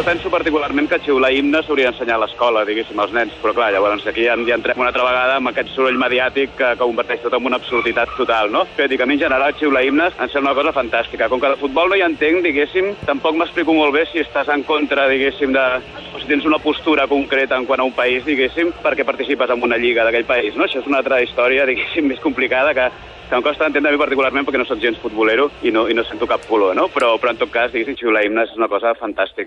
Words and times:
jo 0.00 0.04
penso 0.06 0.30
particularment 0.30 0.88
que 0.88 0.96
xiular 1.04 1.28
himne 1.36 1.60
s'hauria 1.60 1.90
d'ensenyar 1.90 2.14
a 2.16 2.20
l'escola, 2.22 2.62
diguéssim, 2.64 2.96
als 3.02 3.12
nens, 3.12 3.34
però 3.42 3.52
clar, 3.52 3.66
llavors 3.74 4.06
aquí 4.08 4.22
ja, 4.24 4.36
ja 4.48 4.56
entrem 4.56 4.80
una 4.80 4.88
altra 4.88 5.04
vegada 5.04 5.34
amb 5.36 5.50
aquest 5.50 5.74
soroll 5.74 5.98
mediàtic 6.00 6.54
que, 6.56 6.70
que 6.78 6.86
converteix 6.86 7.20
tot 7.20 7.36
en 7.36 7.48
una 7.50 7.58
absurditat 7.60 8.14
total, 8.16 8.48
no? 8.54 8.62
Però 8.78 8.88
dic, 8.88 9.02
a 9.04 9.08
mi 9.10 9.18
en 9.18 9.20
general 9.26 9.52
xiular 9.60 9.84
himnes 9.84 10.16
em 10.16 10.32
sembla 10.32 10.54
una 10.54 10.56
cosa 10.62 10.72
fantàstica. 10.78 11.28
Com 11.28 11.42
que 11.42 11.52
de 11.52 11.60
futbol 11.60 11.92
no 11.92 12.00
hi 12.00 12.06
entenc, 12.06 12.40
diguéssim, 12.46 12.94
tampoc 13.04 13.36
m'explico 13.36 13.76
molt 13.76 13.92
bé 13.98 14.06
si 14.08 14.24
estàs 14.24 14.48
en 14.56 14.64
contra, 14.64 15.04
diguéssim, 15.12 15.52
de... 15.52 15.68
o 16.14 16.22
si 16.22 16.32
tens 16.32 16.48
una 16.48 16.62
postura 16.64 17.04
concreta 17.10 17.60
en 17.60 17.68
quant 17.68 17.84
a 17.84 17.90
un 17.90 17.92
país, 17.92 18.24
diguéssim, 18.24 18.72
perquè 18.80 19.04
participes 19.04 19.52
en 19.52 19.68
una 19.68 19.76
lliga 19.76 20.08
d'aquell 20.08 20.24
país, 20.24 20.56
no? 20.56 20.64
Això 20.64 20.80
és 20.80 20.88
una 20.88 21.04
altra 21.04 21.20
història, 21.20 21.68
diguéssim, 21.74 22.08
més 22.08 22.24
complicada 22.24 22.72
que 22.72 22.88
que 23.30 23.36
em 23.36 23.42
costa 23.42 23.64
entendre 23.64 23.92
a 23.92 23.94
mi 23.94 23.98
particularment 24.00 24.42
perquè 24.42 24.58
no 24.58 24.64
sóc 24.66 24.80
gens 24.82 24.98
futbolero 24.98 25.44
i 25.62 25.70
no, 25.70 25.84
i 25.86 25.94
no 25.94 26.02
sento 26.02 26.26
cap 26.26 26.42
color, 26.50 26.74
no? 26.74 26.88
Però, 26.90 27.12
però 27.22 27.30
en 27.30 27.38
tot 27.38 27.52
cas, 27.54 27.70
diguéssim, 27.70 27.94
xiular 28.00 28.24
himnes 28.26 28.50
és 28.50 28.58
una 28.58 28.66
cosa 28.66 28.90
fantàstica. 28.98 29.38